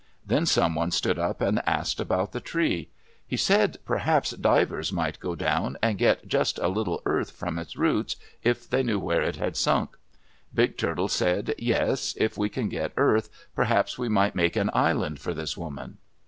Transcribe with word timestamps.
Then 0.25 0.47
someone 0.47 0.89
stood 0.89 1.19
up 1.19 1.41
and 1.41 1.61
asked 1.67 1.99
about 1.99 2.31
the 2.31 2.39
tree. 2.39 2.89
He 3.27 3.37
said 3.37 3.77
perhaps 3.85 4.31
divers 4.31 4.91
might 4.91 5.19
go 5.19 5.35
down 5.35 5.77
and 5.79 5.95
get 5.99 6.27
just 6.27 6.57
a 6.57 6.69
little 6.69 7.03
earth 7.05 7.29
from 7.29 7.59
its 7.59 7.75
roots, 7.77 8.15
if 8.41 8.67
they 8.67 8.81
knew 8.81 8.97
where 8.97 9.21
it 9.21 9.35
had 9.35 9.55
sunk. 9.55 9.95
Big 10.55 10.75
Turtle 10.75 11.07
said, 11.07 11.53
"Yes. 11.59 12.15
If 12.17 12.35
we 12.35 12.49
can 12.49 12.67
get 12.67 12.93
earth, 12.97 13.29
perhaps 13.55 13.99
we 13.99 14.09
might 14.09 14.33
make 14.33 14.55
an 14.55 14.71
island 14.73 15.19
for 15.19 15.35
this 15.35 15.55
woman." 15.55 15.99